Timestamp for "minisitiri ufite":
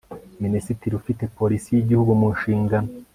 0.43-1.23